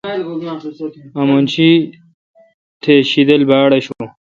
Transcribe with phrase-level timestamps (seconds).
[1.21, 1.69] آمن شی
[2.81, 4.03] تہ شیدل باڑآشون۔